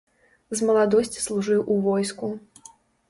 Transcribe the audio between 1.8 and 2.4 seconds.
войску.